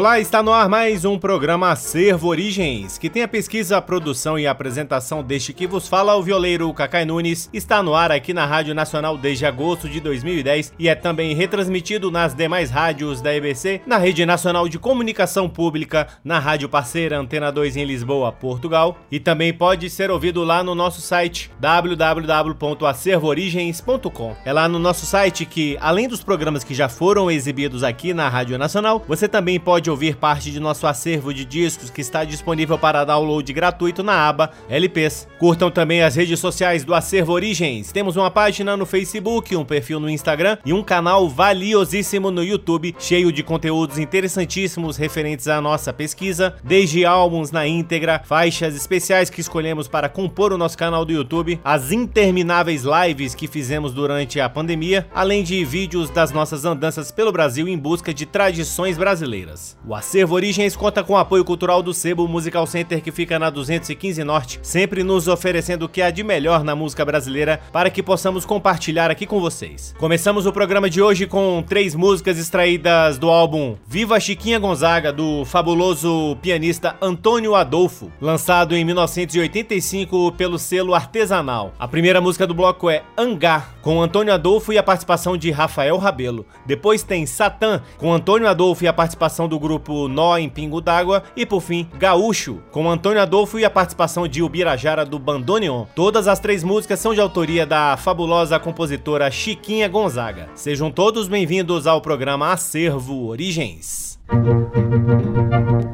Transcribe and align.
Olá, 0.00 0.18
está 0.18 0.42
no 0.42 0.50
ar 0.50 0.66
mais 0.66 1.04
um 1.04 1.18
programa 1.18 1.70
Acervo 1.70 2.28
Origens, 2.28 2.96
que 2.96 3.10
tem 3.10 3.22
a 3.22 3.28
pesquisa, 3.28 3.76
a 3.76 3.82
produção 3.82 4.38
e 4.38 4.46
a 4.46 4.50
apresentação 4.50 5.22
deste 5.22 5.52
que 5.52 5.66
vos 5.66 5.86
fala 5.86 6.16
o 6.16 6.22
violeiro 6.22 6.72
Cacai 6.72 7.04
Nunes. 7.04 7.50
Está 7.52 7.82
no 7.82 7.94
ar 7.94 8.10
aqui 8.10 8.32
na 8.32 8.46
Rádio 8.46 8.74
Nacional 8.74 9.18
desde 9.18 9.44
agosto 9.44 9.90
de 9.90 10.00
2010 10.00 10.72
e 10.78 10.88
é 10.88 10.94
também 10.94 11.34
retransmitido 11.34 12.10
nas 12.10 12.32
demais 12.32 12.70
rádios 12.70 13.20
da 13.20 13.36
EBC, 13.36 13.82
na 13.86 13.98
Rede 13.98 14.24
Nacional 14.24 14.70
de 14.70 14.78
Comunicação 14.78 15.50
Pública, 15.50 16.06
na 16.24 16.38
rádio 16.38 16.70
parceira 16.70 17.18
Antena 17.18 17.52
2 17.52 17.76
em 17.76 17.84
Lisboa, 17.84 18.32
Portugal, 18.32 18.96
e 19.12 19.20
também 19.20 19.52
pode 19.52 19.90
ser 19.90 20.10
ouvido 20.10 20.42
lá 20.44 20.64
no 20.64 20.74
nosso 20.74 21.02
site 21.02 21.50
www.acervoorigens.com. 21.60 24.36
É 24.46 24.52
lá 24.54 24.66
no 24.66 24.78
nosso 24.78 25.04
site 25.04 25.44
que, 25.44 25.76
além 25.78 26.08
dos 26.08 26.24
programas 26.24 26.64
que 26.64 26.72
já 26.72 26.88
foram 26.88 27.30
exibidos 27.30 27.84
aqui 27.84 28.14
na 28.14 28.30
Rádio 28.30 28.56
Nacional, 28.56 29.04
você 29.06 29.28
também 29.28 29.60
pode 29.60 29.89
ouvir 29.90 30.16
parte 30.16 30.50
de 30.50 30.60
nosso 30.60 30.86
acervo 30.86 31.34
de 31.34 31.44
discos 31.44 31.90
que 31.90 32.00
está 32.00 32.24
disponível 32.24 32.78
para 32.78 33.04
download 33.04 33.52
gratuito 33.52 34.02
na 34.02 34.28
aba 34.28 34.50
LPs. 34.68 35.28
Curtam 35.38 35.70
também 35.70 36.02
as 36.02 36.16
redes 36.16 36.38
sociais 36.38 36.84
do 36.84 36.94
Acervo 36.94 37.32
Origens. 37.32 37.92
Temos 37.92 38.16
uma 38.16 38.30
página 38.30 38.76
no 38.76 38.86
Facebook, 38.86 39.54
um 39.56 39.64
perfil 39.64 40.00
no 40.00 40.08
Instagram 40.08 40.58
e 40.64 40.72
um 40.72 40.82
canal 40.82 41.28
valiosíssimo 41.28 42.30
no 42.30 42.42
YouTube, 42.42 42.94
cheio 42.98 43.32
de 43.32 43.42
conteúdos 43.42 43.98
interessantíssimos 43.98 44.96
referentes 44.96 45.48
à 45.48 45.60
nossa 45.60 45.92
pesquisa, 45.92 46.54
desde 46.62 47.04
álbuns 47.04 47.50
na 47.50 47.66
íntegra, 47.66 48.22
faixas 48.24 48.74
especiais 48.74 49.30
que 49.30 49.40
escolhemos 49.40 49.88
para 49.88 50.08
compor 50.08 50.52
o 50.52 50.58
nosso 50.58 50.76
canal 50.76 51.04
do 51.04 51.12
YouTube, 51.12 51.60
as 51.64 51.92
intermináveis 51.92 52.84
lives 52.84 53.34
que 53.34 53.46
fizemos 53.48 53.92
durante 53.92 54.40
a 54.40 54.48
pandemia, 54.48 55.06
além 55.14 55.42
de 55.42 55.64
vídeos 55.64 56.10
das 56.10 56.30
nossas 56.30 56.64
andanças 56.64 57.10
pelo 57.10 57.32
Brasil 57.32 57.68
em 57.68 57.78
busca 57.78 58.12
de 58.12 58.26
tradições 58.26 58.96
brasileiras. 58.96 59.76
O 59.86 59.94
Acervo 59.94 60.34
Origens 60.34 60.76
conta 60.76 61.02
com 61.02 61.14
o 61.14 61.16
apoio 61.16 61.42
cultural 61.42 61.82
do 61.82 61.94
Sebo 61.94 62.28
Musical 62.28 62.66
Center 62.66 63.00
que 63.02 63.10
fica 63.10 63.38
na 63.38 63.48
215 63.48 64.22
Norte, 64.22 64.60
sempre 64.62 65.02
nos 65.02 65.26
oferecendo 65.26 65.84
o 65.84 65.88
que 65.88 66.02
há 66.02 66.10
de 66.10 66.22
melhor 66.22 66.62
na 66.62 66.76
música 66.76 67.02
brasileira 67.02 67.58
para 67.72 67.88
que 67.88 68.02
possamos 68.02 68.44
compartilhar 68.44 69.10
aqui 69.10 69.24
com 69.24 69.40
vocês. 69.40 69.94
Começamos 69.98 70.44
o 70.44 70.52
programa 70.52 70.90
de 70.90 71.00
hoje 71.00 71.26
com 71.26 71.64
três 71.66 71.94
músicas 71.94 72.38
extraídas 72.38 73.16
do 73.16 73.30
álbum 73.30 73.74
Viva 73.86 74.20
Chiquinha 74.20 74.58
Gonzaga, 74.58 75.10
do 75.14 75.46
fabuloso 75.46 76.36
pianista 76.42 76.94
Antônio 77.00 77.54
Adolfo, 77.54 78.12
lançado 78.20 78.76
em 78.76 78.84
1985 78.84 80.32
pelo 80.32 80.58
selo 80.58 80.94
Artesanal. 80.94 81.72
A 81.78 81.88
primeira 81.88 82.20
música 82.20 82.46
do 82.46 82.52
bloco 82.52 82.90
é 82.90 83.02
Angar, 83.16 83.74
com 83.80 84.02
Antônio 84.02 84.34
Adolfo 84.34 84.74
e 84.74 84.78
a 84.78 84.82
participação 84.82 85.38
de 85.38 85.50
Rafael 85.50 85.96
Rabelo. 85.96 86.44
Depois 86.66 87.02
tem 87.02 87.24
Satã, 87.24 87.80
com 87.96 88.12
Antônio 88.12 88.46
Adolfo 88.46 88.84
e 88.84 88.88
a 88.88 88.92
participação 88.92 89.48
do 89.48 89.58
grupo 89.58 89.69
grupo 89.70 90.08
Nó 90.08 90.36
em 90.36 90.48
Pingo 90.48 90.80
d'Água 90.80 91.22
e 91.36 91.46
por 91.46 91.60
fim 91.60 91.86
Gaúcho, 91.96 92.60
com 92.72 92.90
Antônio 92.90 93.22
Adolfo 93.22 93.56
e 93.56 93.64
a 93.64 93.70
participação 93.70 94.26
de 94.26 94.42
Ubirajara 94.42 95.04
do 95.04 95.16
Bandoneon. 95.16 95.84
Todas 95.94 96.26
as 96.26 96.40
três 96.40 96.64
músicas 96.64 96.98
são 96.98 97.14
de 97.14 97.20
autoria 97.20 97.64
da 97.64 97.96
fabulosa 97.96 98.58
compositora 98.58 99.30
Chiquinha 99.30 99.86
Gonzaga. 99.86 100.48
Sejam 100.56 100.90
todos 100.90 101.28
bem-vindos 101.28 101.86
ao 101.86 102.00
programa 102.00 102.52
Acervo 102.52 103.28
Origens. 103.28 104.18
Música 104.32 105.90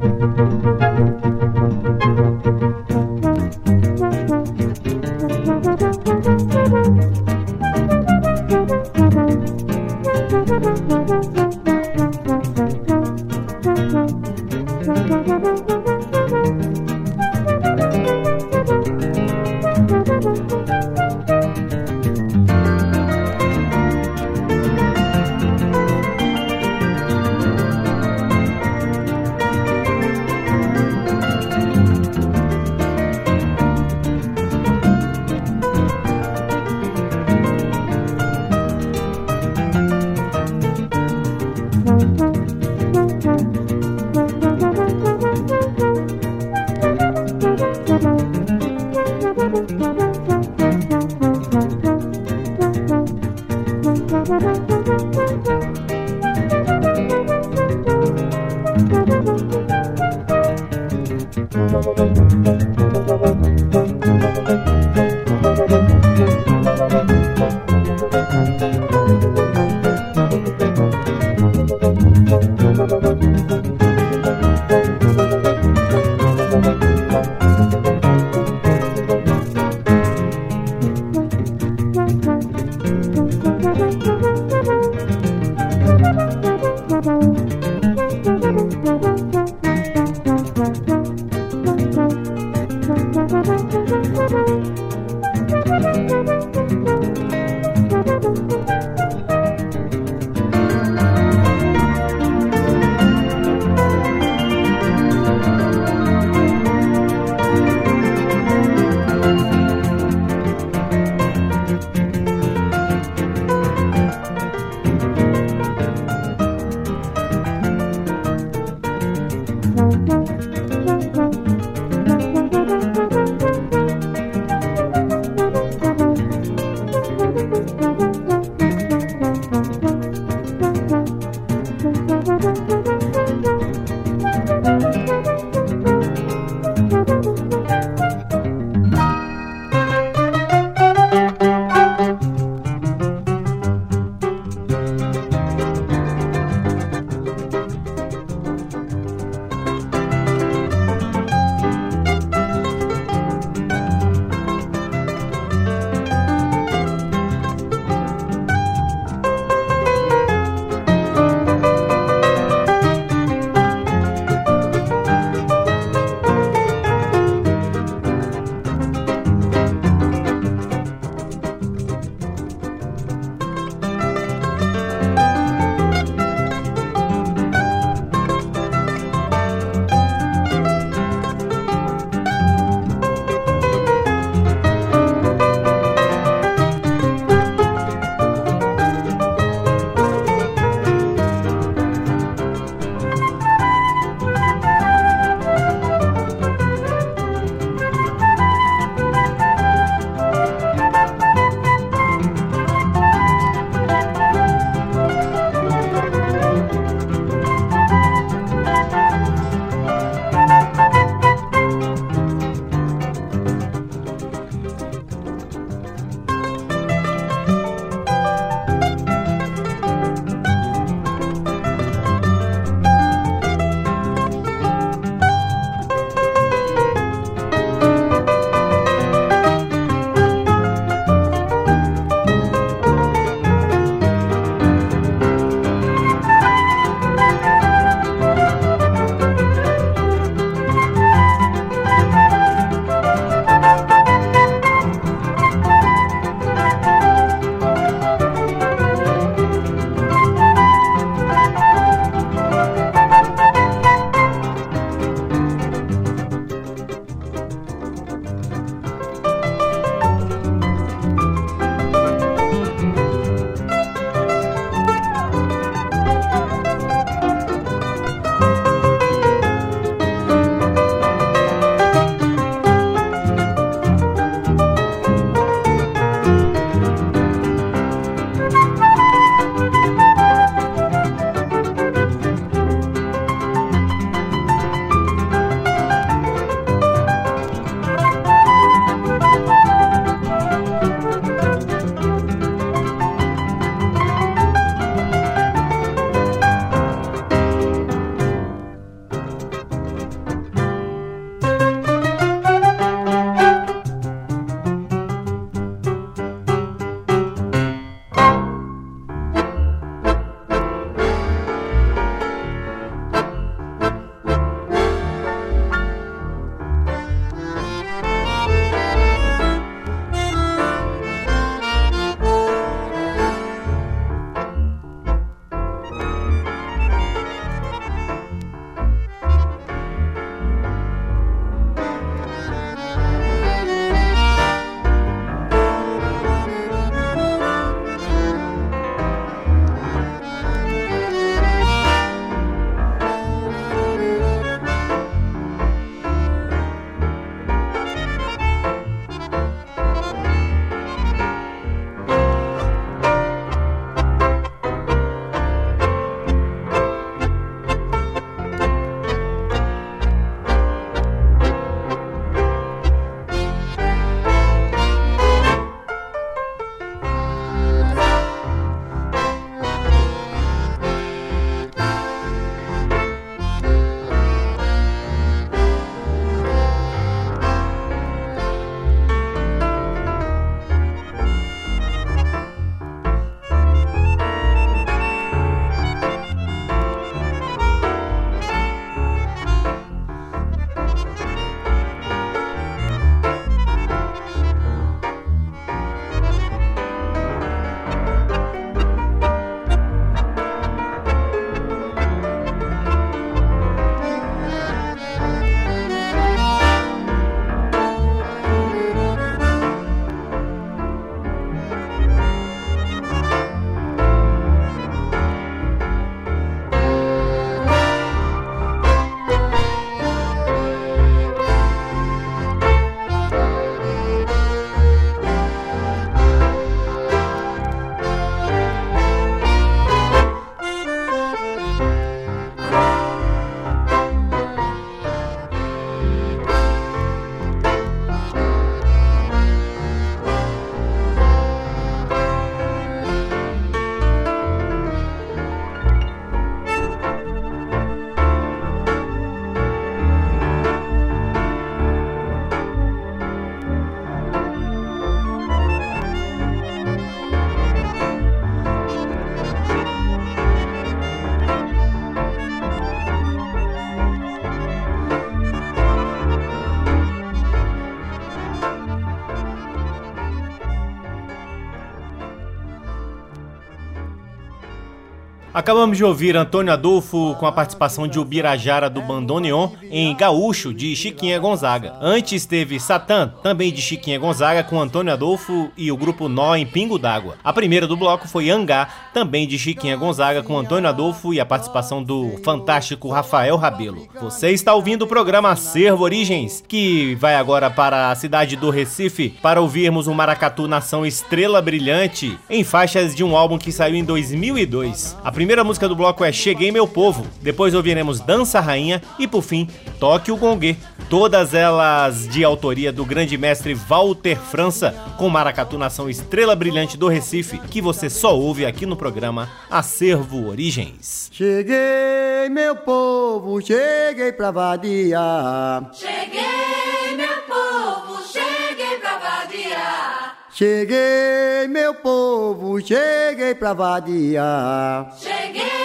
Acabamos 475.67 475.97
de 475.97 476.05
ouvir 476.05 476.37
Antônio 476.37 476.71
Adolfo 476.71 477.35
com 477.35 477.45
a 477.45 477.51
participação 477.51 478.07
de 478.07 478.17
Ubirajara 478.17 478.89
do 478.89 479.01
Bandoneon 479.01 479.71
em 479.91 480.15
Gaúcho, 480.15 480.73
de 480.73 480.95
Chiquinha 480.95 481.39
Gonzaga. 481.39 481.95
Antes 482.01 482.45
teve 482.45 482.79
Satã, 482.79 483.33
também 483.41 483.71
de 483.71 483.81
Chiquinha 483.81 484.19
Gonzaga, 484.19 484.63
com 484.63 484.79
Antônio 484.79 485.13
Adolfo 485.13 485.71
e 485.77 485.91
o 485.91 485.97
grupo 485.97 486.27
Nó 486.27 486.55
em 486.55 486.65
Pingo 486.65 486.97
d'Água. 486.97 487.35
A 487.43 487.53
primeira 487.53 487.87
do 487.87 487.97
bloco 487.97 488.27
foi 488.27 488.49
Angá, 488.49 488.87
também 489.13 489.47
de 489.47 489.57
Chiquinha 489.57 489.95
Gonzaga, 489.95 490.43
com 490.43 490.57
Antônio 490.57 490.89
Adolfo 490.89 491.33
e 491.33 491.39
a 491.39 491.45
participação 491.45 492.03
do 492.03 492.37
fantástico 492.43 493.09
Rafael 493.09 493.57
Rabelo. 493.57 494.07
Você 494.21 494.51
está 494.51 494.73
ouvindo 494.73 495.03
o 495.03 495.07
programa 495.07 495.51
Acervo 495.51 496.03
Origens, 496.03 496.63
que 496.67 497.15
vai 497.15 497.35
agora 497.35 497.69
para 497.69 498.11
a 498.11 498.15
cidade 498.15 498.55
do 498.55 498.69
Recife 498.69 499.29
para 499.41 499.61
ouvirmos 499.61 500.07
o 500.07 500.13
Maracatu 500.13 500.67
Nação 500.67 501.05
Estrela 501.05 501.61
Brilhante 501.61 502.37
em 502.49 502.63
faixas 502.63 503.15
de 503.15 503.23
um 503.23 503.35
álbum 503.35 503.57
que 503.57 503.71
saiu 503.71 503.95
em 503.95 504.03
2002. 504.03 505.17
A 505.23 505.31
primeira 505.31 505.63
música 505.63 505.87
do 505.87 505.95
bloco 505.95 506.23
é 506.23 506.31
Cheguei 506.31 506.71
Meu 506.71 506.87
Povo, 506.87 507.25
depois 507.41 507.73
ouviremos 507.73 508.19
Dança 508.19 508.59
Rainha 508.59 509.01
e 509.19 509.27
por 509.27 509.41
fim 509.41 509.67
Toque 509.99 510.31
o 510.31 510.37
Gongue. 510.37 510.77
Todas 511.09 511.53
elas 511.53 512.27
de 512.27 512.43
autoria 512.43 512.91
do 512.91 513.05
grande 513.05 513.37
mestre 513.37 513.73
Walter 513.73 514.37
França, 514.37 514.91
com 515.17 515.29
Maracatu 515.29 515.77
Nação 515.77 516.09
Estrela 516.09 516.53
Brilhante 516.53 516.97
do 516.97 517.07
Recife, 517.07 517.57
que 517.57 517.81
você 517.81 518.09
só 518.09 518.37
ouve 518.37 518.65
aqui 518.65 518.85
no 518.85 518.97
programa 518.97 519.49
Acervo 519.69 520.49
Origens. 520.49 521.29
Cheguei, 521.31 522.49
meu 522.51 522.75
povo, 522.75 523.61
cheguei 523.61 524.33
pra 524.33 524.51
vadiar. 524.51 525.91
Cheguei, 525.93 527.15
meu 527.15 527.41
povo, 527.47 528.21
cheguei 528.27 528.97
pra 528.99 529.17
vadiar. 529.17 530.37
Cheguei, 530.51 531.67
meu 531.69 531.93
povo, 531.93 532.81
cheguei 532.81 533.55
pra 533.55 533.73
vadiar. 533.73 535.15
Cheguei, 535.17 535.76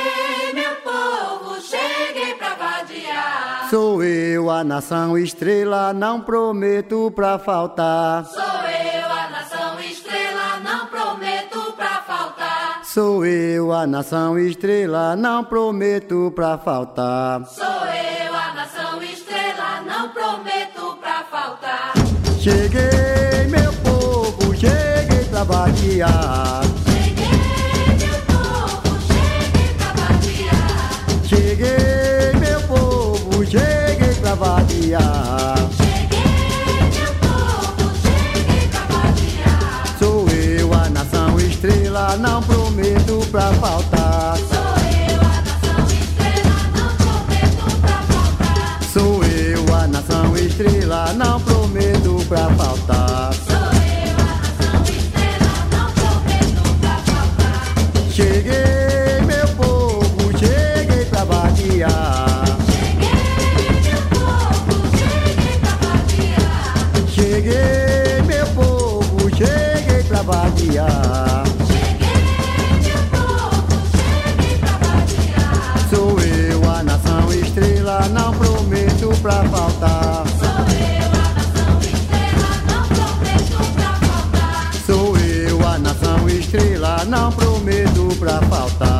Sou 3.73 4.05
eu, 4.05 4.50
a 4.50 4.62
nação 4.62 5.17
estrela, 5.17 5.95
não 5.95 6.21
prometo 6.21 7.11
pra 7.11 7.38
faltar. 7.38 8.26
Sou 8.26 8.43
eu, 8.43 9.11
a 9.11 9.31
nação 9.31 9.81
estrela, 9.81 10.61
não 10.62 10.87
prometo 10.88 11.73
pra 11.75 12.02
faltar. 12.07 12.85
Sou 12.85 13.25
eu, 13.25 13.73
a 13.73 13.87
nação 13.87 14.38
estrela, 14.38 15.17
não 15.17 15.43
prometo 15.45 16.31
pra 16.37 16.59
faltar. 16.59 17.47
Sou 17.47 17.64
eu, 17.64 18.35
a 18.35 18.52
nação 18.52 19.02
estrela, 19.02 19.81
não 19.87 20.11
prometo 20.11 20.99
pra 21.00 21.25
faltar. 21.31 21.95
Cheguei, 22.38 23.47
meu 23.49 23.73
povo, 23.83 24.55
cheguei 24.55 25.25
pra 25.31 25.45
vadiar. 25.45 26.62
Não 42.16 42.42
prometo 42.42 43.26
pra 43.31 43.52
faltar. 43.54 44.37
Sou 44.37 44.59
eu, 45.09 45.21
a 45.23 45.37
nação 45.38 45.87
estrela, 45.87 46.73
não 46.75 46.90
prometo 46.97 47.64
pra 47.81 48.02
faltar. 48.02 48.85
Sou 48.92 49.25
eu, 49.25 49.75
a 49.75 49.87
nação 49.87 50.37
estrela, 50.37 51.12
não 51.14 51.40
prometo 51.40 52.25
pra 52.28 52.50
faltar. 52.50 53.35
Sou 53.35 53.54
eu, 53.54 54.16
a 54.19 54.35
nação 54.42 54.83
estrela, 54.85 55.52
não 55.71 55.88
prometo 55.92 56.64
pra 56.81 56.97
faltar. 56.99 57.62
Cheguei, 58.11 59.21
meu 59.26 59.49
povo, 59.57 60.38
cheguei 60.38 61.04
pra 61.07 61.25
vadiar. 61.25 62.45
Cheguei, 67.09 68.23
meu 68.26 68.47
povo, 68.49 69.31
cheguei 69.37 70.02
pra 70.04 70.23
vadiar. 70.23 71.32
Não 87.04 87.32
prometo 87.32 88.09
pra 88.18 88.40
faltar. 88.42 88.91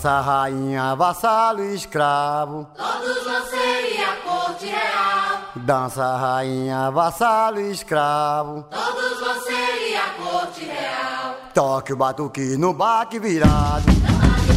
Dança 0.00 0.20
rainha, 0.22 0.94
vassalo 0.96 1.62
e 1.62 1.74
escravo. 1.74 2.66
Todos 2.74 3.22
ser 3.50 3.98
e 3.98 4.02
a 4.02 4.16
corte 4.24 4.64
real. 4.64 5.42
Dança 5.56 6.16
rainha, 6.16 6.90
vassalo 6.90 7.60
e 7.60 7.70
escravo. 7.70 8.64
Todos 8.70 9.44
ser 9.44 9.90
e 9.90 9.96
a 9.96 10.08
corte 10.14 10.64
real. 10.64 11.36
Toque 11.52 11.92
o 11.92 11.96
batuque 11.96 12.56
no 12.56 12.72
baque 12.72 13.18
virado. 13.18 13.84
De 13.90 14.00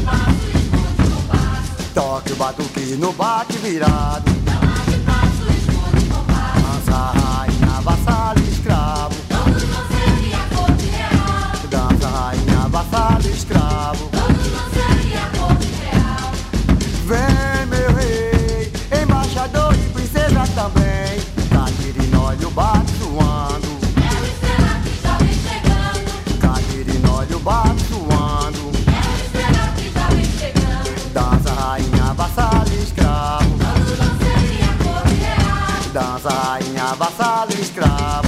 passo, 0.05 0.47
esconde 0.55 1.09
no 1.09 1.21
passo. 1.23 1.93
Toque 1.93 2.31
o 2.31 2.35
batuque 2.37 2.95
no 2.95 3.11
baque 3.11 3.57
virado. 3.57 4.23
De 4.23 4.97
passo, 4.99 5.43
esconde 5.57 6.05
no 6.05 6.23
passo. 6.23 6.85
Dança 6.85 7.19
rainha, 7.19 7.81
vassalo 7.81 8.39
e 8.39 8.49
escravo. 8.49 9.15
Todos 9.27 9.61
ser 9.61 10.25
e 10.25 10.33
a 10.33 10.55
corte 10.55 10.85
real. 10.85 11.51
Dança 11.69 12.07
rainha, 12.07 12.69
vassalo 12.69 13.21
e 13.25 13.31
escravo. 13.31 13.52
Caquirinóio 27.43 27.53
bate 27.73 27.83
suando. 27.83 28.67
O 28.67 28.71
estrela 28.71 29.73
que 29.75 29.91
já 29.91 30.07
vem 30.07 30.25
chegando. 30.25 31.13
Dança 31.13 31.53
rainha, 31.53 32.13
vassalo 32.13 32.73
escravo. 32.81 33.57
Dança 35.93 36.29
rainha, 36.29 36.95
vassalo 36.95 37.53
escravo. 37.53 38.22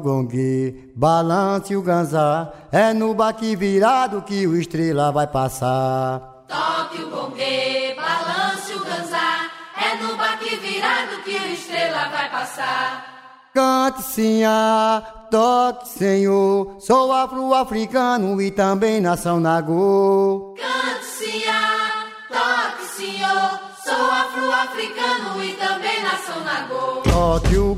Gongue, 0.00 0.92
balance 0.96 1.76
o 1.76 1.82
ganzá. 1.82 2.52
É 2.72 2.92
no 2.92 3.14
baque 3.14 3.54
virado 3.54 4.22
que 4.22 4.46
o 4.46 4.56
estrela 4.56 5.12
vai 5.12 5.26
passar. 5.26 6.44
Toque 6.48 7.02
o 7.02 7.10
gongue, 7.10 7.94
balance 7.94 8.72
o 8.74 8.84
ganzá. 8.84 9.50
É 9.76 10.02
no 10.02 10.16
baque 10.16 10.56
virado 10.56 11.22
que 11.22 11.36
o 11.36 11.52
estrela 11.52 12.08
vai 12.08 12.28
passar. 12.30 13.20
Cante, 13.54 14.02
sinha, 14.02 15.02
toque, 15.30 15.88
senhor. 15.88 16.76
Sou 16.78 17.12
afro-africano 17.12 18.40
e 18.40 18.50
também 18.50 19.00
nação 19.00 19.40
nagô. 19.40 20.54
Cante, 20.56 21.04
senhor, 21.04 21.90
toque, 22.28 22.84
senhor. 22.96 23.60
Sou 23.82 24.10
afro-africano 24.10 25.42
e 25.42 25.54
também 25.54 26.02
nação 26.02 26.44
nagô. 26.44 27.02
Toque 27.02 27.56
o 27.56 27.74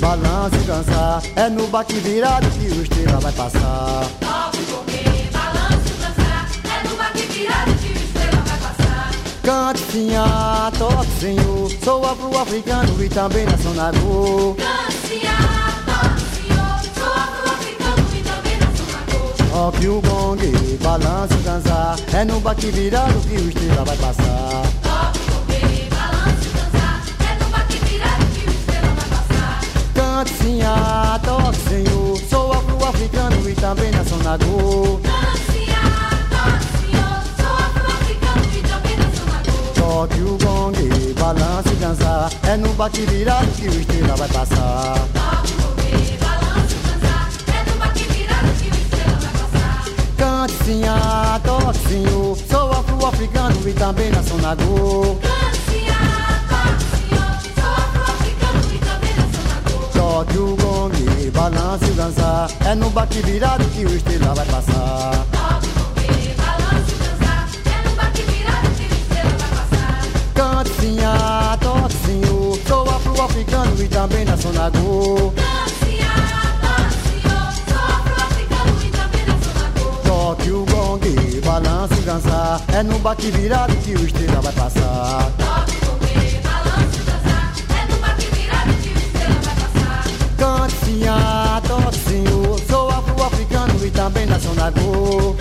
balance 0.00 0.56
o 0.56 0.64
ganzá. 0.64 1.22
É 1.36 1.48
no 1.48 1.66
baque 1.68 1.94
virado 2.00 2.50
que 2.50 2.66
o 2.66 2.82
estrela 2.82 3.20
vai 3.20 3.32
passar. 3.32 4.06
Toque 4.18 4.64
gongue, 4.64 5.30
balance 5.30 5.92
o 5.92 5.96
ganzá. 6.00 6.46
É 6.64 6.88
no 6.88 6.96
baque 6.96 7.26
virado 7.26 7.72
que 7.74 7.88
o 7.88 7.96
estrela 8.02 8.42
vai 8.46 8.58
passar. 8.58 9.10
Cante, 9.42 9.80
sinha, 9.92 10.72
toque, 10.78 11.20
senhor. 11.20 11.70
Sou 11.84 12.04
afro-africano 12.04 13.04
e 13.04 13.08
também 13.08 13.44
nação 13.44 13.74
nagô. 13.74 14.56
Cante, 14.56 15.08
senhor, 15.08 15.84
toque, 15.86 16.22
senhor. 16.34 16.80
Sou 16.98 17.12
afro-africano 17.12 18.06
e 18.16 18.22
também 18.22 18.56
nação 18.58 18.86
nagô. 18.92 19.70
Toque 19.70 19.88
o 19.88 20.00
gongue, 20.00 20.78
balance 20.82 21.34
o 21.34 21.42
ganzá. 21.42 21.96
É 22.14 22.24
no 22.24 22.40
baque 22.40 22.70
virado 22.70 23.20
que 23.28 23.34
o 23.34 23.48
estrela 23.48 23.84
vai 23.84 23.96
passar. 23.98 24.79
Cante, 30.20 30.34
sinha, 30.34 31.18
toque, 31.24 31.56
senhor. 31.66 32.20
Sou 32.28 32.52
afro-africano 32.52 33.48
e 33.48 33.54
também. 33.54 33.90
Cante, 33.90 34.10
senhor, 35.50 35.80
toque, 36.28 36.66
senhor. 36.76 37.22
Sou 37.38 37.54
afro-africano 37.56 38.44
e 38.54 38.60
também 38.60 38.96
nação 38.98 39.24
nagô. 39.32 39.56
Toque 39.74 40.20
o 40.20 40.36
gongue, 40.36 41.14
balance 41.18 41.70
o 41.70 41.76
ganzá. 41.76 42.28
É 42.42 42.56
no 42.58 42.68
baque 42.74 43.00
virado 43.06 43.48
que 43.56 43.68
o 43.68 43.80
estrela 43.80 44.14
vai 44.16 44.28
passar. 44.28 44.98
Toque 45.14 45.52
o 45.54 45.56
gongue, 45.56 46.18
balance 46.18 46.74
o 46.74 46.80
ganzá. 46.84 47.16
É 47.48 47.70
no 47.70 47.78
baque 47.78 48.04
virado 48.04 48.52
que 48.60 48.68
o 48.68 48.74
estrela 48.76 49.18
vai 49.22 49.32
passar. 49.32 49.84
Cante, 50.18 50.64
sinha, 50.64 51.40
toque, 51.42 51.88
senhor. 51.88 52.36
Sou 52.36 52.72
afro-africano 52.72 53.66
e 53.66 53.72
também 53.72 54.10
nação 54.10 54.36
nagô. 54.36 55.16
Gongue, 61.40 61.50
balance 61.50 61.84
o 61.84 61.94
ganzá. 61.94 62.48
É 62.66 62.74
no 62.74 62.90
baque 62.90 63.22
virado 63.22 63.64
que 63.66 63.84
o 63.84 63.96
estrela 63.96 64.34
vai 64.34 64.44
passar. 64.46 65.12
Toque 65.30 65.68
o 65.68 65.72
gongue, 65.72 66.34
balance 66.36 66.92
o 66.92 66.98
ganzá. 66.98 67.46
É 67.66 67.88
no 67.88 67.94
baque 67.96 68.22
virado 68.22 68.68
que 68.76 68.82
o 68.82 68.92
estrela 68.96 69.36
vai 69.38 69.50
passar. 69.50 70.02
Cante, 70.34 70.70
sinha, 70.80 71.58
toque, 71.60 71.96
senhor. 72.06 72.58
Sou 72.66 72.90
afro-africano 72.90 73.82
e 73.82 73.88
também 73.88 74.24
nação 74.24 74.52
nagô. 74.52 75.32
Cante, 75.36 75.74
senhor, 75.80 76.02
toque, 80.04 80.48
e 80.48 80.52
o 80.52 80.64
gongue, 80.66 81.40
balance 81.40 81.94
o 81.94 82.02
ganzá. 82.02 82.60
É 82.74 82.82
no 82.82 82.98
baque 82.98 83.30
virado 83.30 83.74
que 83.76 83.94
o 83.94 84.06
estrela 84.06 84.40
vai 84.42 84.52
passar. 84.52 85.30
Toque 85.38 85.69
e 94.00 94.02
também 94.02 94.24
nação 94.24 94.54
nagô. 94.54 95.36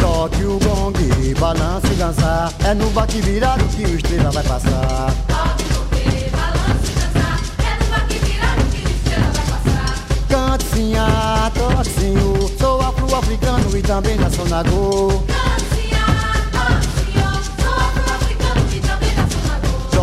Toque 0.00 0.44
o 0.44 0.58
gongue, 0.58 1.34
balance 1.34 1.86
o 1.86 1.96
ganzá. 1.96 2.50
É 2.64 2.72
no 2.74 2.88
baque 2.90 3.20
virado 3.20 3.64
que 3.76 3.84
o 3.84 3.96
estrela 3.96 4.30
vai 4.30 4.42
passar. 4.44 5.12
Toque 5.28 5.64
o 5.64 5.84
gongue, 5.90 6.30
balance 6.30 6.90
o 6.90 6.94
ganzá. 6.94 7.36
É 7.68 7.84
no 7.84 7.90
baque 7.90 8.18
virado 8.18 8.64
que 8.70 8.80
o 8.86 8.90
estrela 8.90 9.30
vai 9.34 9.46
passar. 9.46 9.94
Cante, 10.28 10.64
sinha, 10.74 11.52
toque, 11.54 11.90
senhor. 12.00 12.50
Sou 12.58 12.80
afro-africano 12.80 13.76
e 13.76 13.82
também 13.82 14.16
nagô. 14.48 15.08
Cante, 15.26 15.41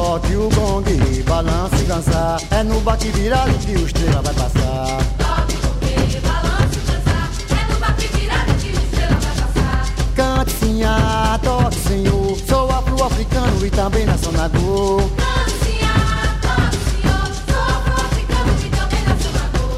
Toque 0.09 0.35
o 0.35 0.49
gongue, 0.49 1.21
balance 1.21 1.75
e 1.75 1.83
dançar. 1.83 2.41
É 2.49 2.63
no 2.63 2.81
bate 2.81 3.11
virado 3.11 3.53
que 3.59 3.73
o 3.73 3.85
estrela 3.85 4.23
vai 4.23 4.33
passar. 4.33 4.97
Toque 5.19 5.55
o 5.55 6.21
balance 6.27 6.79
e 6.79 6.91
dançar. 6.91 7.29
É 7.51 7.71
no 7.71 7.79
bate 7.79 8.07
virado 8.07 8.53
que 8.55 8.69
o 8.69 8.71
estrela 8.71 9.19
vai 9.19 9.35
passar. 9.35 9.85
Cante 10.15 10.83
ah, 10.83 11.39
toque 11.43 11.75
senhor. 11.75 12.37
Sou 12.47 12.71
afro-africano 12.71 13.63
e 13.63 13.69
também 13.69 14.05
nacionador. 14.07 15.03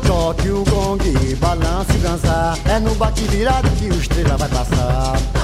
Toque 0.07 0.49
o 0.49 0.63
gongue, 0.63 1.35
balance 1.35 1.91
e 1.93 1.97
dançar. 1.97 2.57
É 2.69 2.79
no 2.79 2.95
bate 2.95 3.23
virado 3.23 3.69
que 3.71 3.87
o 3.87 3.99
estrela 3.99 4.37
vai 4.37 4.47
passar. 4.47 5.40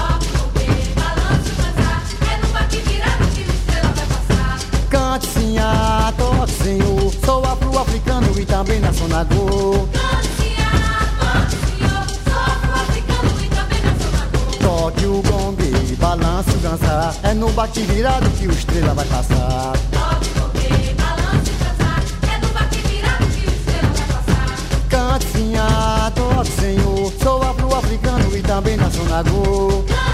Ah, 5.56 6.12
toque 6.16 6.52
senhor. 6.62 7.12
Sou 7.24 7.44
afro-africano 7.44 8.38
e 8.38 8.44
também 8.44 8.80
ah, 8.84 8.90
toque 14.60 15.06
o 15.06 15.22
gongue, 15.22 15.96
balance 15.96 16.50
e 16.50 16.58
dançar. 16.58 17.14
É 17.22 17.34
no 17.34 17.50
bate 17.52 17.80
virado 17.82 18.28
que 18.30 18.46
o 18.46 18.50
estrela 18.50 18.94
vai 18.94 19.04
passar. 19.06 19.72
Toque 19.92 20.30
o 20.30 20.42
gongue, 20.42 20.94
balance 20.94 21.50
e 21.50 21.54
dançar. 21.62 22.02
É 22.32 22.38
no 22.38 22.48
bate 22.48 22.78
virado 22.80 23.26
que 23.26 23.46
o 23.46 23.50
estrela 23.54 23.92
vai 23.96 24.06
passar. 24.08 24.56
Cante 24.88 25.54
ah, 25.56 26.12
toque 26.14 26.50
senhor. 26.60 27.12
Sou 27.22 27.42
afro-africano 27.42 28.36
e 28.36 28.42
também 28.42 28.76
nacionador. 28.76 29.84
Cante 29.84 30.07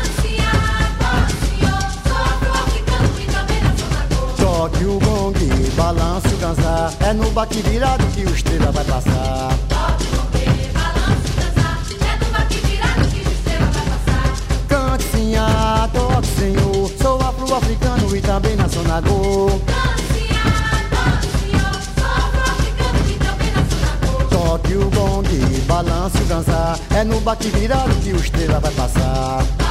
Toque 4.64 4.84
o 4.86 4.98
gongue, 4.98 5.70
balance 5.76 6.26
e 6.26 6.36
dançar. 6.36 6.90
É 7.00 7.12
no 7.12 7.30
bate 7.32 7.60
virado 7.60 8.02
que 8.14 8.24
o 8.24 8.34
estrela 8.34 8.72
vai 8.72 8.82
passar. 8.84 9.50
Toque 9.68 10.06
o 10.06 10.16
gongue, 10.16 10.70
balance 10.72 11.28
e 11.28 11.32
dançar. 11.36 11.78
É 12.00 12.16
no 12.24 12.32
bate 12.32 12.56
virado 12.60 13.06
que 13.10 13.18
o 13.18 13.30
estrela 13.30 13.66
vai 13.66 13.84
passar. 13.84 14.32
Cante 14.66 15.04
sim, 15.12 15.36
ah, 15.36 15.86
toque 15.92 16.28
senhor. 16.28 16.90
Sou 17.02 17.20
afro-africano 17.20 18.16
e 18.16 18.20
também 18.22 18.56
nacionador. 18.56 19.50
Cante 19.50 20.24
toque 24.30 24.74
o 24.76 24.88
gongue, 24.88 25.60
balance 25.66 26.16
e 26.16 26.24
dançar. 26.24 26.78
É 26.96 27.04
no 27.04 27.20
bate 27.20 27.50
virado 27.50 27.94
que 27.96 28.12
o 28.12 28.16
estrela 28.16 28.60
vai 28.60 28.72
passar. 28.72 29.63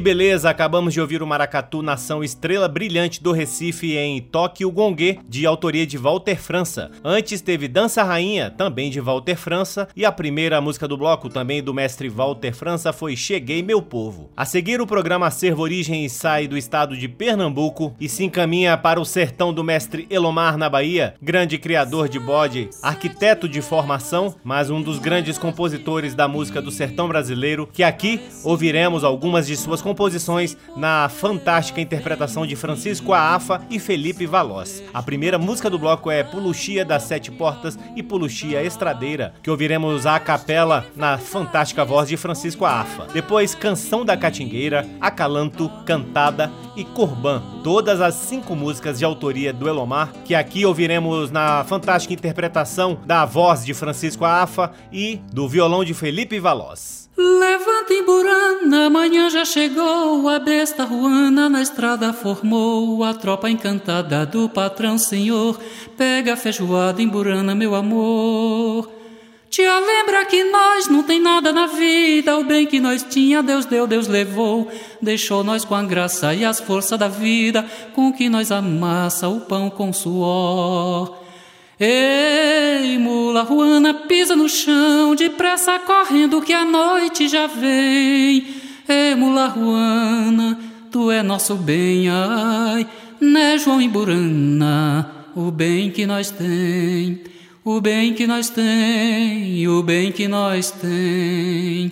Que 0.00 0.04
beleza, 0.04 0.48
acabamos 0.48 0.94
de 0.94 1.00
ouvir 1.02 1.22
o 1.22 1.26
Maracatu 1.26 1.82
Nação 1.82 2.24
Estrela 2.24 2.66
Brilhante 2.66 3.22
do 3.22 3.32
Recife 3.32 3.98
em 3.98 4.18
Toque 4.18 4.64
o 4.64 4.70
Gongue, 4.70 5.20
de 5.28 5.44
autoria 5.44 5.86
de 5.86 5.98
Walter 5.98 6.36
França. 6.36 6.90
Antes 7.04 7.42
teve 7.42 7.68
Dança 7.68 8.02
Rainha, 8.02 8.48
também 8.48 8.90
de 8.90 8.98
Walter 8.98 9.36
França, 9.36 9.88
e 9.94 10.06
a 10.06 10.10
primeira 10.10 10.58
música 10.58 10.88
do 10.88 10.96
bloco, 10.96 11.28
também 11.28 11.62
do 11.62 11.74
mestre 11.74 12.08
Walter 12.08 12.54
França, 12.54 12.94
foi 12.94 13.14
Cheguei 13.14 13.62
Meu 13.62 13.82
Povo. 13.82 14.30
A 14.34 14.46
seguir, 14.46 14.80
o 14.80 14.86
programa 14.86 15.26
Acervo 15.26 15.60
Origem 15.60 16.08
sai 16.08 16.48
do 16.48 16.56
estado 16.56 16.96
de 16.96 17.06
Pernambuco 17.06 17.94
e 18.00 18.08
se 18.08 18.24
encaminha 18.24 18.78
para 18.78 18.98
o 18.98 19.04
sertão 19.04 19.52
do 19.52 19.62
mestre 19.62 20.06
Elomar 20.08 20.56
na 20.56 20.70
Bahia, 20.70 21.12
grande 21.20 21.58
criador 21.58 22.08
de 22.08 22.18
bode, 22.18 22.70
arquiteto 22.82 23.46
de 23.46 23.60
formação, 23.60 24.34
mas 24.42 24.70
um 24.70 24.80
dos 24.80 24.98
grandes 24.98 25.36
compositores 25.36 26.14
da 26.14 26.26
música 26.26 26.62
do 26.62 26.70
sertão 26.70 27.06
brasileiro, 27.06 27.68
que 27.70 27.82
aqui 27.82 28.18
ouviremos 28.42 29.04
algumas 29.04 29.46
de 29.46 29.58
suas 29.58 29.82
composições 29.90 30.56
na 30.76 31.08
fantástica 31.08 31.80
interpretação 31.80 32.46
de 32.46 32.54
Francisco 32.54 33.12
Aafa 33.12 33.60
e 33.68 33.80
Felipe 33.80 34.24
Valós. 34.24 34.80
A 34.94 35.02
primeira 35.02 35.36
música 35.36 35.68
do 35.68 35.80
bloco 35.80 36.08
é 36.12 36.22
Puluxia 36.22 36.84
das 36.84 37.02
Sete 37.02 37.28
Portas 37.28 37.76
e 37.96 38.02
Puluxia 38.04 38.62
Estradeira, 38.62 39.34
que 39.42 39.50
ouviremos 39.50 40.06
a 40.06 40.20
capela 40.20 40.86
na 40.94 41.18
fantástica 41.18 41.84
voz 41.84 42.08
de 42.08 42.16
Francisco 42.16 42.64
Aafa. 42.64 43.08
Depois 43.12 43.52
Canção 43.52 44.04
da 44.04 44.16
Catingueira, 44.16 44.86
Acalanto, 45.00 45.68
Cantada 45.84 46.52
e 46.76 46.84
Corban, 46.84 47.42
todas 47.64 48.00
as 48.00 48.14
cinco 48.14 48.54
músicas 48.54 48.96
de 48.96 49.04
autoria 49.04 49.52
do 49.52 49.68
Elomar, 49.68 50.12
que 50.24 50.36
aqui 50.36 50.64
ouviremos 50.64 51.32
na 51.32 51.64
fantástica 51.64 52.14
interpretação 52.14 53.00
da 53.04 53.24
voz 53.24 53.64
de 53.64 53.74
Francisco 53.74 54.24
Aafa 54.24 54.70
e 54.92 55.16
do 55.32 55.48
violão 55.48 55.84
de 55.84 55.94
Felipe 55.94 56.38
Valós. 56.38 56.99
Levanta 57.22 57.92
em 57.92 58.02
Burana, 58.02 58.86
amanhã 58.86 59.28
já 59.28 59.44
chegou, 59.44 60.26
a 60.26 60.38
besta 60.38 60.84
ruana 60.84 61.50
na 61.50 61.60
estrada 61.60 62.14
formou, 62.14 63.04
a 63.04 63.12
tropa 63.12 63.50
encantada 63.50 64.24
do 64.24 64.48
patrão 64.48 64.96
senhor, 64.96 65.60
pega 65.98 66.32
a 66.32 66.36
feijoada 66.36 67.02
em 67.02 67.06
Burana, 67.06 67.54
meu 67.54 67.74
amor. 67.74 68.90
Tia 69.50 69.78
lembra 69.80 70.24
que 70.24 70.44
nós 70.44 70.88
não 70.88 71.02
tem 71.02 71.20
nada 71.20 71.52
na 71.52 71.66
vida, 71.66 72.38
o 72.38 72.44
bem 72.44 72.66
que 72.66 72.80
nós 72.80 73.02
tinha, 73.02 73.42
Deus 73.42 73.66
deu, 73.66 73.86
Deus 73.86 74.08
levou, 74.08 74.70
deixou 75.02 75.44
nós 75.44 75.62
com 75.62 75.74
a 75.74 75.82
graça 75.82 76.34
e 76.34 76.42
as 76.42 76.58
forças 76.58 76.98
da 76.98 77.08
vida, 77.08 77.66
com 77.94 78.10
que 78.10 78.30
nós 78.30 78.50
amassa 78.50 79.28
o 79.28 79.40
pão 79.40 79.68
com 79.68 79.92
suor. 79.92 81.19
Ei, 81.82 82.98
mula 82.98 83.40
ruana, 83.42 83.94
pisa 83.94 84.36
no 84.36 84.50
chão, 84.50 85.14
depressa 85.14 85.78
correndo 85.78 86.42
que 86.42 86.52
a 86.52 86.62
noite 86.62 87.26
já 87.26 87.46
vem. 87.46 88.46
Ei, 88.86 89.14
mula 89.16 89.46
ruana, 89.46 90.58
tu 90.90 91.10
é 91.10 91.22
nosso 91.22 91.54
bem, 91.54 92.06
ai, 92.10 92.86
né, 93.18 93.56
João 93.56 93.80
Imburana, 93.80 95.10
o 95.34 95.50
bem 95.50 95.90
que 95.90 96.04
nós 96.04 96.30
tem, 96.30 97.22
o 97.64 97.80
bem 97.80 98.12
que 98.12 98.26
nós 98.26 98.50
tem, 98.50 99.66
o 99.66 99.82
bem 99.82 100.12
que 100.12 100.28
nós 100.28 100.70
tem. 100.70 101.90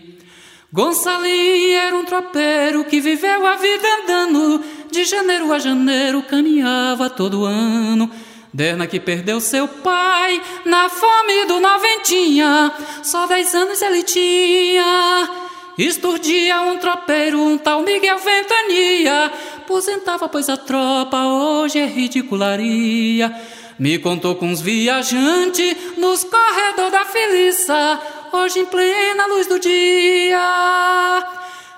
Gonçalinho 0.70 1.78
era 1.78 1.96
um 1.96 2.04
tropeiro 2.04 2.84
que 2.84 3.00
viveu 3.00 3.46
a 3.46 3.56
vida 3.56 3.88
andando, 4.02 4.62
de 4.90 5.06
janeiro 5.06 5.50
a 5.50 5.58
janeiro 5.58 6.20
caminhava 6.20 7.08
todo 7.08 7.46
ano. 7.46 8.10
Derna 8.52 8.86
que 8.86 8.98
perdeu 8.98 9.40
seu 9.40 9.68
pai 9.68 10.40
na 10.64 10.88
fome 10.88 11.44
do 11.44 11.60
noventinha, 11.60 12.72
só 13.02 13.26
dez 13.26 13.54
anos 13.54 13.82
ele 13.82 14.02
tinha. 14.02 15.28
Esturdia 15.76 16.62
um 16.62 16.78
tropeiro, 16.78 17.40
um 17.40 17.58
tal 17.58 17.82
Miguel 17.82 18.18
Ventania, 18.18 19.30
aposentava 19.58 20.28
pois 20.28 20.48
a 20.48 20.56
tropa 20.56 21.26
hoje 21.26 21.78
é 21.78 21.86
ridicularia. 21.86 23.32
Me 23.78 23.98
contou 23.98 24.34
com 24.34 24.46
uns 24.46 24.60
viajantes 24.60 25.76
nos 25.96 26.24
corredores 26.24 26.90
da 26.90 27.04
Feliça, 27.04 28.00
hoje 28.32 28.60
em 28.60 28.64
plena 28.64 29.26
luz 29.26 29.46
do 29.46 29.60
dia. 29.60 31.24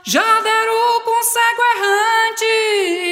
Já 0.04 0.40
deram 0.40 1.00
com 1.04 1.22
cego 1.22 1.62
errante 1.76 3.10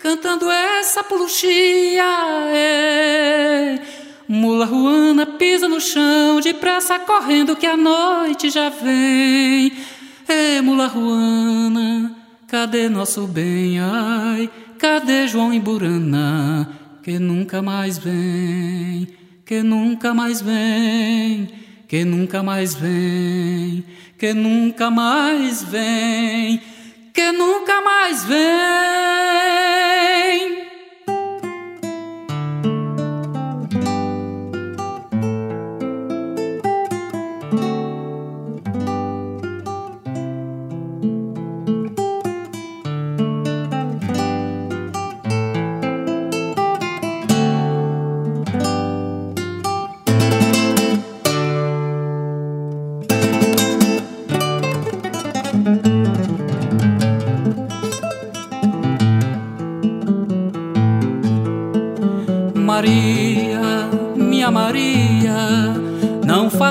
cantando 0.00 0.50
essa 0.50 1.04
puluxia. 1.04 2.04
É. 2.52 3.78
Mula 4.26 4.64
ruana 4.64 5.26
pisa 5.26 5.68
no 5.68 5.80
chão, 5.80 6.40
depressa 6.40 6.98
correndo 7.00 7.56
que 7.56 7.66
a 7.66 7.76
noite 7.76 8.48
já 8.50 8.68
vem. 8.68 9.72
É, 10.26 10.60
mula 10.60 10.86
ruana, 10.86 12.16
cadê 12.46 12.88
nosso 12.88 13.26
bem? 13.26 13.80
Ai, 13.80 14.48
cadê 14.78 15.26
João 15.26 15.52
Imburana, 15.52 16.68
que 17.02 17.18
nunca 17.18 17.60
mais 17.60 17.98
vem, 17.98 19.08
que 19.44 19.62
nunca 19.64 20.14
mais 20.14 20.40
vem, 20.40 21.48
que 21.88 22.04
nunca 22.04 22.40
mais 22.40 22.72
vem, 22.72 23.84
que 24.16 24.32
nunca 24.32 24.92
mais 24.92 25.64
vem, 25.64 26.62
que 27.20 27.32
nunca 27.32 27.82
mais 27.82 28.24
vem. 28.24 28.40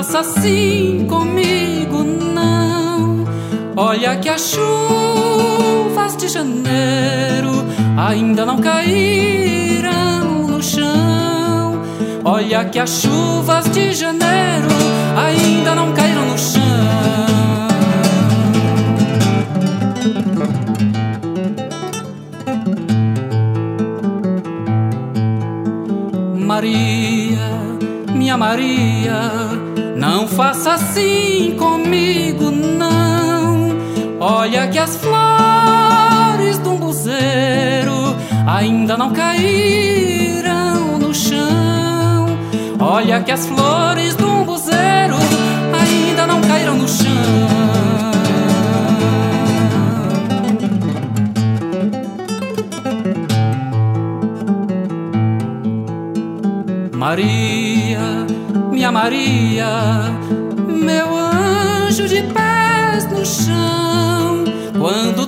Faça 0.00 0.20
assim 0.20 1.06
comigo, 1.06 2.02
não. 2.02 3.26
Olha 3.76 4.16
que 4.16 4.30
as 4.30 4.40
chuvas 4.40 6.16
de 6.16 6.26
janeiro 6.26 7.66
ainda 7.98 8.46
não 8.46 8.58
caíram 8.58 10.46
no 10.48 10.62
chão. 10.62 11.82
Olha 12.24 12.64
que 12.64 12.78
as 12.78 13.02
chuvas 13.02 13.70
de 13.72 13.92
janeiro 13.92 14.68
ainda 15.18 15.74
não 15.74 15.92
caíram 15.92 16.24
no 16.24 16.38
chão. 16.38 16.60
Maria, 26.38 27.50
minha 28.14 28.38
Maria, 28.38 29.49
não 30.00 30.26
faça 30.26 30.72
assim 30.72 31.54
comigo, 31.58 32.50
não. 32.50 33.68
Olha 34.18 34.66
que 34.66 34.78
as 34.78 34.96
flores 34.96 36.56
do 36.58 36.70
buzeiro 36.76 38.16
ainda 38.46 38.96
não 38.96 39.12
caíram 39.12 40.98
no 40.98 41.14
chão. 41.14 42.26
Olha 42.80 43.22
que 43.22 43.30
as 43.30 43.46
flores 43.46 44.14
do 44.14 44.42
buzeiro 44.44 45.16
ainda 45.78 46.26
não 46.26 46.40
caíram 46.40 46.76
no 46.78 46.88
chão. 46.88 47.10
Maria, 56.96 57.69
Maria, 58.90 59.68
meu 60.66 61.16
anjo 61.16 62.08
de 62.08 62.22
pés 62.22 63.06
no 63.10 63.24
chão, 63.24 64.44
quando 64.78 65.26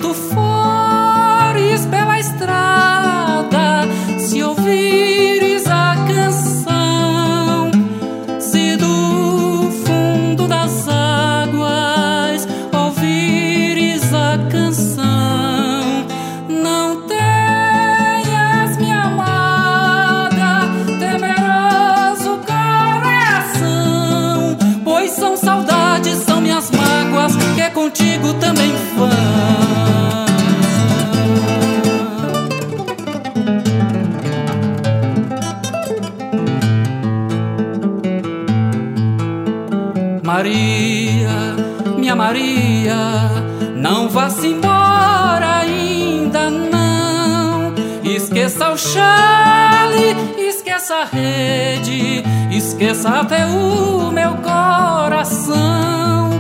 chale, 48.83 50.17
esqueça 50.39 50.95
a 50.97 51.05
rede, 51.05 52.25
esqueça 52.51 53.09
até 53.09 53.47
o 53.47 54.11
meu 54.11 54.35
coração. 54.37 56.31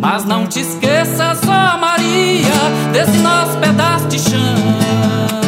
Mas 0.00 0.24
não 0.24 0.46
te 0.46 0.60
esqueça 0.60 1.34
só, 1.34 1.76
Maria, 1.78 2.90
desse 2.92 3.18
nosso 3.18 3.58
pedaço 3.58 4.06
de 4.08 4.18
chão. 4.18 5.39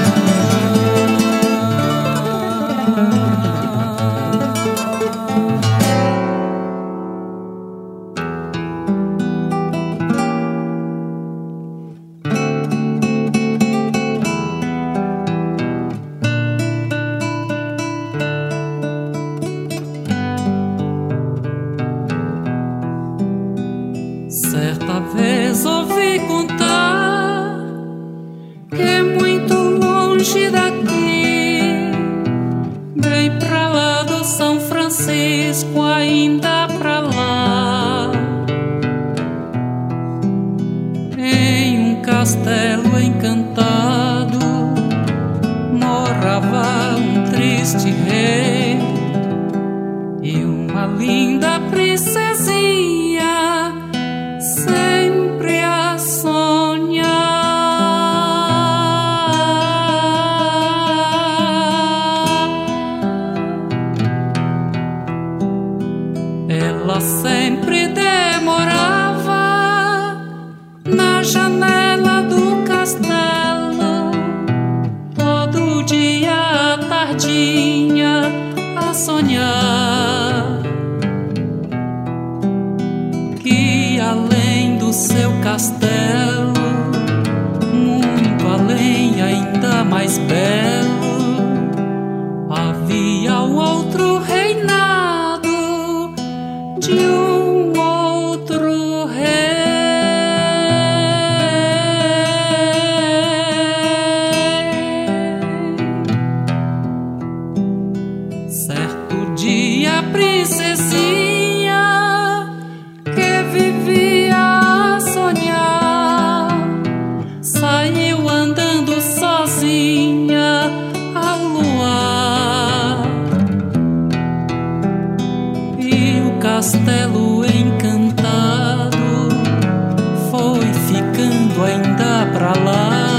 Ainda 131.65 132.27
pra 132.33 132.53
lá 132.65 133.12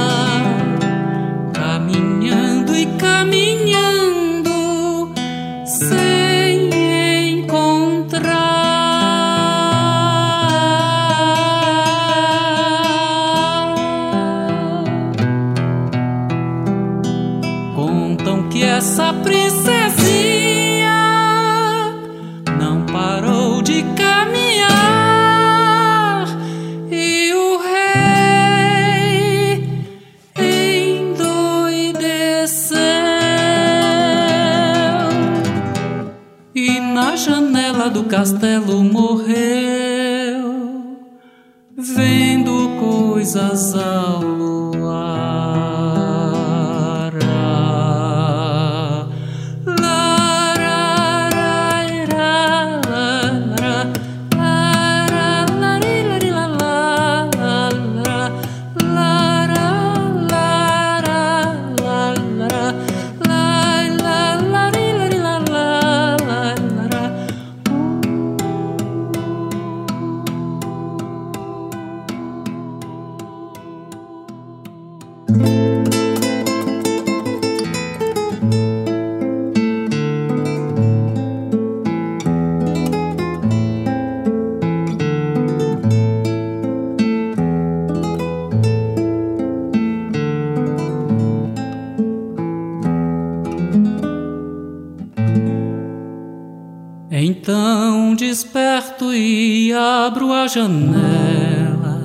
janela, 100.53 101.99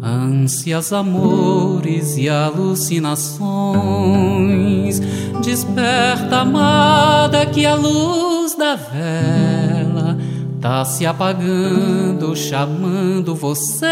ânsias, 0.00 0.92
amores 0.92 2.16
e 2.16 2.28
alucinações. 2.28 5.00
Desperta, 5.42 6.42
amada, 6.42 7.44
que 7.46 7.66
a 7.66 7.74
luz 7.74 8.54
da 8.54 8.76
vela 8.76 10.16
tá 10.60 10.84
se 10.84 11.04
apagando, 11.04 12.36
chamando 12.36 13.34
você. 13.34 13.86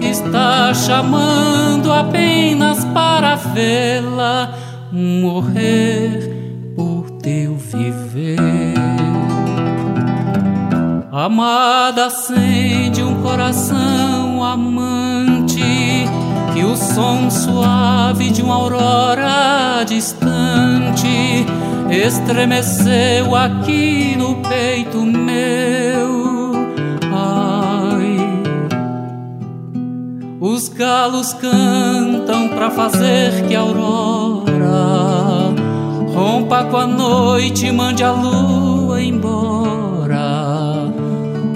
Está 0.00 0.72
chamando 0.72 1.92
apenas 1.92 2.82
para 2.86 3.34
vê-la 3.34 4.54
morrer 4.90 6.72
por 6.74 7.10
teu 7.20 7.56
viver. 7.56 8.53
Amada, 11.24 12.08
acende 12.08 13.02
um 13.02 13.22
coração 13.22 14.44
amante 14.44 15.58
que 16.52 16.62
o 16.62 16.76
som 16.76 17.30
suave 17.30 18.28
de 18.28 18.42
uma 18.42 18.56
aurora 18.56 19.84
distante 19.86 21.46
estremeceu 21.90 23.34
aqui 23.34 24.14
no 24.18 24.34
peito 24.42 25.00
meu. 25.00 26.52
Ai, 27.10 28.18
os 30.42 30.68
galos 30.68 31.32
cantam 31.32 32.50
para 32.50 32.70
fazer 32.70 33.46
que 33.48 33.56
a 33.56 33.60
aurora 33.60 34.44
rompa 36.14 36.64
com 36.64 36.76
a 36.76 36.86
noite 36.86 37.64
e 37.68 37.72
mande 37.72 38.04
a 38.04 38.12
lua 38.12 39.00
embora. 39.00 40.43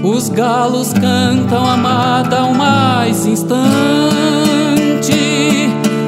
Os 0.03 0.29
galos 0.29 0.93
cantam 0.93 1.69
amada 1.69 2.45
um 2.45 2.55
mais 2.55 3.27
instante. 3.27 3.59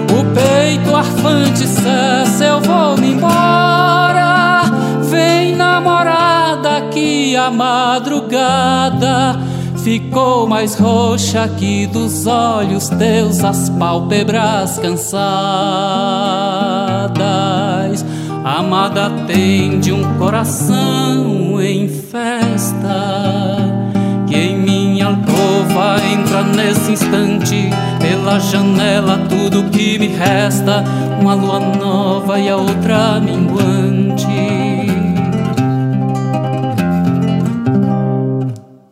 O 0.09 0.25
peito 0.33 0.95
arfante 0.95 1.67
cessa, 1.67 2.45
eu 2.45 2.61
vou 2.61 2.97
me 2.97 3.13
embora. 3.15 4.63
Vem 5.03 5.57
namorada 5.57 6.83
que 6.93 7.35
a 7.35 7.51
madrugada 7.51 9.41
ficou 9.83 10.47
mais 10.47 10.79
roxa 10.79 11.49
que 11.59 11.87
dos 11.89 12.27
olhos 12.27 12.89
teus 12.91 13.43
as 13.43 13.69
pálpebras 13.71 14.79
cansadas. 14.79 15.11
Amada 18.45 19.07
atende 19.07 19.93
um 19.93 20.17
coração 20.17 21.61
em 21.61 21.89
festa 21.89 23.20
entra 25.99 26.43
nesse 26.43 26.93
instante 26.93 27.71
pela 27.99 28.39
janela 28.39 29.19
tudo 29.29 29.71
que 29.71 29.99
me 29.99 30.09
resta 30.09 30.85
uma 31.21 31.35
lua 31.35 31.61
nova 31.61 32.39
e 32.39 32.49
a 32.49 32.57
outra 32.57 33.21
minguante. 33.21 34.27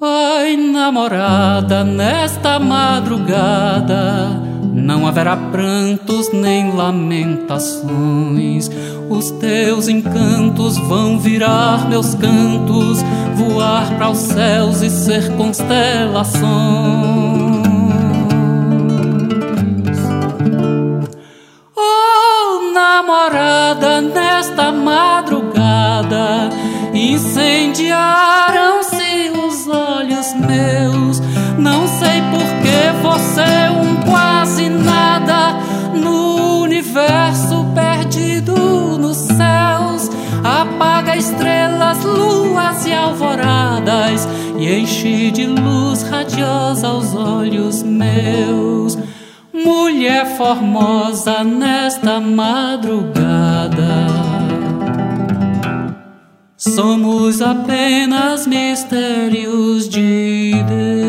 Ai 0.01 0.57
namorada 0.57 1.85
nesta 1.85 2.59
madrugada 2.59 4.49
não 4.89 5.07
haverá 5.07 5.37
prantos 5.37 6.33
nem 6.33 6.75
lamentações. 6.75 8.71
Os 9.11 9.31
teus 9.33 9.87
encantos 9.87 10.79
vão 10.79 11.19
virar 11.19 11.87
meus 11.91 12.15
cantos, 12.15 13.05
voar 13.35 13.99
para 13.99 14.09
os 14.09 14.17
céus 14.17 14.81
e 14.81 14.89
ser 14.89 15.31
constelações. 15.37 16.39
Oh, 21.77 22.73
namorada, 22.73 24.01
nesta 24.01 24.73
madrugada 24.73 26.49
incendiaram-se 26.95 29.33
os 29.37 29.69
olhos 29.69 30.33
meus. 30.35 31.08
Universo 36.99 37.65
perdido 37.75 38.99
nos 38.99 39.17
céus. 39.17 40.11
Apaga 40.43 41.17
estrelas, 41.17 42.03
luas 42.05 42.87
e 42.87 42.93
alvoradas 42.93 44.29
e 44.59 44.81
enche 44.81 45.31
de 45.31 45.47
luz 45.47 46.03
radiosa 46.03 46.89
os 46.93 47.15
olhos 47.15 47.83
meus. 47.83 48.99
Mulher 49.53 50.27
formosa 50.37 51.45
nesta 51.45 52.21
madrugada. 52.21 53.79
Somos 56.57 57.41
apenas 57.41 58.47
mistérios 58.47 59.89
de 59.89 60.53
Deus. 60.65 61.08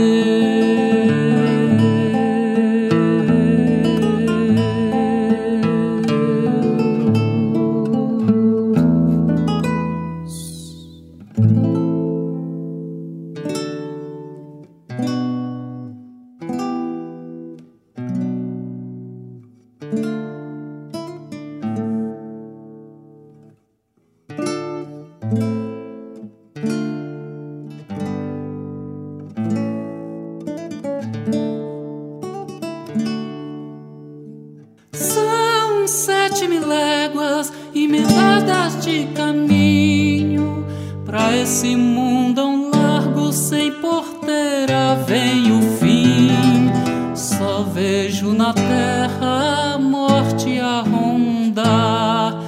terra, 48.68 49.78
morte 49.80 50.60
a 50.60 50.82
ronda, 50.82 52.39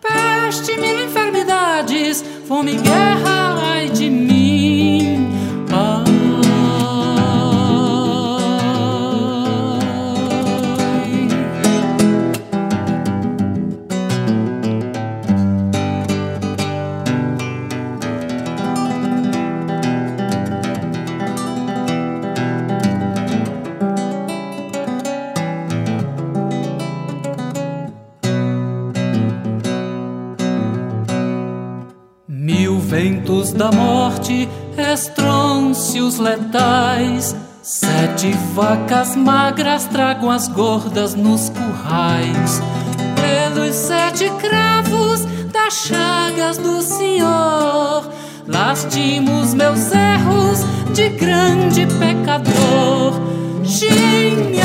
peste 0.00 0.76
mil 0.76 0.98
enfermidades, 1.04 2.24
fome, 2.46 2.74
guerra. 2.76 3.69
Da 33.52 33.70
morte, 33.70 34.48
estrôncios 34.76 36.18
letais. 36.18 37.34
Sete 37.62 38.32
vacas 38.54 39.14
magras 39.14 39.84
tragam 39.86 40.30
as 40.30 40.48
gordas 40.48 41.14
nos 41.14 41.50
currais. 41.50 42.62
Pelos 43.14 43.76
sete 43.76 44.30
cravos 44.40 45.20
das 45.52 45.74
chagas 45.74 46.56
do 46.56 46.80
Senhor, 46.80 48.08
lastimo 48.46 49.44
meus 49.54 49.92
erros 49.92 50.64
de 50.94 51.10
grande 51.10 51.86
pecador. 51.98 53.20
Gime 53.62 54.60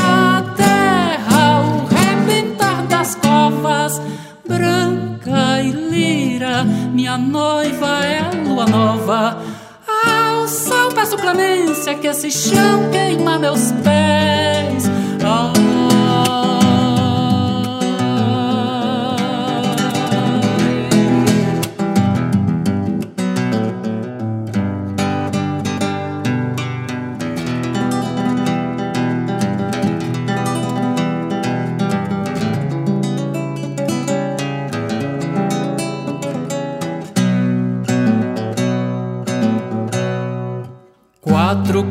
minha 6.92 7.18
noiva 7.18 8.06
é 8.06 8.20
a 8.20 8.32
lua 8.48 8.66
nova. 8.66 9.42
Ao 9.88 10.48
sol 10.48 10.92
peço 10.94 11.18
clemência 11.18 11.96
que 11.96 12.08
esse 12.08 12.30
chão 12.30 12.90
queima 12.92 13.40
meus 13.40 13.72
pés. 13.84 14.86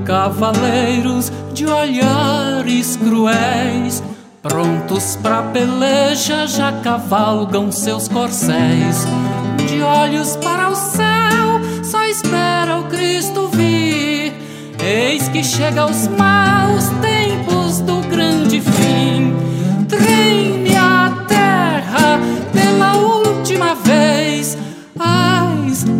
Cavaleiros 0.04 1.30
de 1.52 1.66
olhares 1.66 2.96
cruéis, 2.96 4.02
prontos 4.42 5.16
pra 5.22 5.42
peleja 5.42 6.46
já 6.46 6.72
cavalgam 6.82 7.70
seus 7.70 8.08
corcéis. 8.08 9.06
De 9.68 9.80
olhos 9.80 10.36
para 10.36 10.70
o 10.70 10.74
céu, 10.74 11.84
só 11.84 12.04
espera 12.04 12.78
o 12.78 12.84
Cristo 12.84 13.48
vir. 13.48 14.32
Eis 14.82 15.28
que 15.28 15.42
chega 15.44 15.86
os 15.86 16.08
maus 16.08 16.88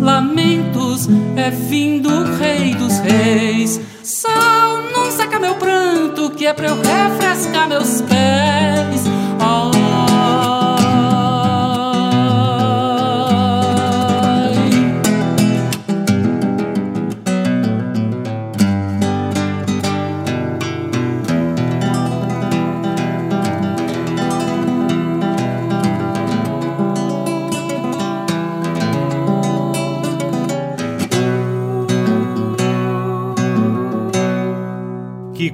lamentos, 0.05 1.09
é 1.35 1.49
vindo 1.49 2.09
o 2.09 2.37
Rei 2.37 2.75
dos 2.75 2.99
Reis. 2.99 3.81
Sol, 4.03 4.83
não 4.93 5.11
seca 5.11 5.39
meu 5.39 5.55
pranto, 5.55 6.29
que 6.29 6.45
é 6.45 6.53
pra 6.53 6.67
eu 6.67 6.75
refrescar 6.75 7.67
meus 7.67 8.01
pés. 8.01 9.14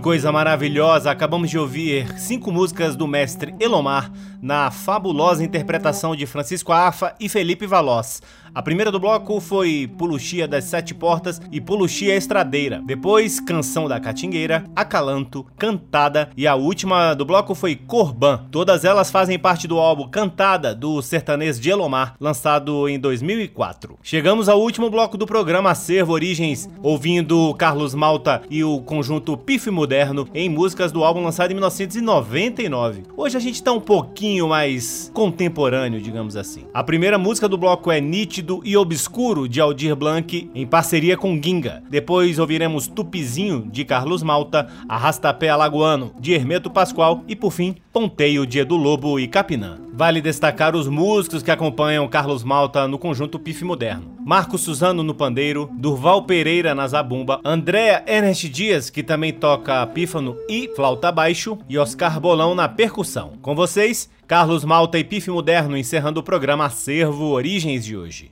Coisa 0.01 0.31
maravilhosa! 0.31 1.11
Acabamos 1.11 1.47
de 1.49 1.59
ouvir 1.59 2.19
cinco 2.19 2.51
músicas 2.51 2.95
do 2.95 3.07
mestre 3.07 3.53
Elomar 3.59 4.11
na 4.41 4.71
fabulosa 4.71 5.43
interpretação 5.43 6.15
de 6.15 6.25
Francisco 6.25 6.71
Arfa 6.71 7.13
e 7.19 7.29
Felipe 7.29 7.67
Valoz. 7.67 8.19
A 8.53 8.61
primeira 8.61 8.91
do 8.91 8.99
bloco 8.99 9.39
foi 9.39 9.89
Puluxia 9.97 10.45
das 10.45 10.65
Sete 10.65 10.93
Portas 10.93 11.41
e 11.53 11.61
Puluxia 11.61 12.17
Estradeira. 12.17 12.83
Depois, 12.85 13.39
Canção 13.39 13.87
da 13.87 13.97
Catingueira, 13.97 14.65
Acalanto, 14.75 15.45
Cantada 15.57 16.29
e 16.35 16.45
a 16.45 16.53
última 16.53 17.13
do 17.13 17.23
bloco 17.23 17.55
foi 17.55 17.77
Corban. 17.77 18.45
Todas 18.51 18.83
elas 18.83 19.09
fazem 19.09 19.39
parte 19.39 19.69
do 19.69 19.79
álbum 19.79 20.09
Cantada 20.09 20.75
do 20.75 21.01
sertanês 21.01 21.57
de 21.57 21.69
Elomar, 21.69 22.15
lançado 22.19 22.89
em 22.89 22.99
2004. 22.99 23.97
Chegamos 24.03 24.49
ao 24.49 24.59
último 24.59 24.89
bloco 24.89 25.17
do 25.17 25.25
programa 25.25 25.71
Acervo 25.71 26.11
Origens, 26.11 26.69
ouvindo 26.83 27.53
Carlos 27.53 27.95
Malta 27.95 28.41
e 28.49 28.65
o 28.65 28.81
conjunto 28.81 29.37
Pif 29.37 29.71
Moderno 29.71 30.27
em 30.33 30.49
músicas 30.49 30.91
do 30.91 31.05
álbum 31.05 31.23
lançado 31.23 31.51
em 31.51 31.53
1999. 31.53 33.03
Hoje 33.15 33.37
a 33.37 33.39
gente 33.39 33.63
tá 33.63 33.71
um 33.71 33.79
pouquinho 33.79 34.49
mais 34.49 35.09
contemporâneo, 35.13 36.01
digamos 36.01 36.35
assim. 36.35 36.65
A 36.73 36.83
primeira 36.83 37.17
música 37.17 37.47
do 37.47 37.57
bloco 37.57 37.89
é 37.89 38.01
Nietzsche 38.01 38.40
Nítido 38.41 38.61
e 38.65 38.75
Obscuro 38.75 39.47
de 39.47 39.61
Aldir 39.61 39.95
Blanc 39.95 40.49
em 40.55 40.65
parceria 40.65 41.15
com 41.15 41.39
Ginga. 41.41 41.83
Depois 41.89 42.39
ouviremos 42.39 42.87
Tupizinho 42.87 43.69
de 43.71 43.85
Carlos 43.85 44.23
Malta, 44.23 44.67
Arrastapé 44.89 45.49
Alagoano 45.49 46.11
de 46.19 46.33
Hermeto 46.33 46.69
Pascoal 46.69 47.23
e 47.27 47.35
por 47.35 47.51
fim 47.51 47.75
Ponteio 47.93 48.47
de 48.47 48.59
Edu 48.59 48.75
Lobo 48.77 49.19
e 49.19 49.27
Capinã. 49.27 49.77
Vale 49.93 50.21
destacar 50.21 50.75
os 50.75 50.87
músicos 50.87 51.43
que 51.43 51.51
acompanham 51.51 52.07
Carlos 52.07 52.43
Malta 52.43 52.87
no 52.87 52.97
conjunto 52.97 53.37
Pif 53.37 53.63
Moderno. 53.63 54.11
Marcos 54.25 54.61
Suzano 54.61 55.03
no 55.03 55.13
pandeiro, 55.13 55.69
Durval 55.73 56.23
Pereira 56.23 56.75
na 56.75 56.87
zabumba, 56.87 57.41
Andréa 57.43 58.03
Ernest 58.07 58.47
Dias, 58.49 58.89
que 58.89 59.03
também 59.03 59.33
toca 59.33 59.85
pífano 59.87 60.37
e 60.47 60.71
flauta 60.75 61.11
baixo, 61.11 61.57
e 61.67 61.77
Oscar 61.77 62.19
Bolão 62.19 62.53
na 62.53 62.69
percussão. 62.69 63.33
Com 63.41 63.55
vocês, 63.55 64.09
Carlos 64.27 64.63
Malta 64.63 64.97
e 64.97 65.03
Pif 65.03 65.29
Moderno 65.29 65.75
encerrando 65.75 66.19
o 66.19 66.23
programa 66.23 66.65
Acervo 66.65 67.31
Origens 67.31 67.83
de 67.83 67.97
hoje. 67.97 68.31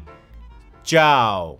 Tchau. 0.84 1.60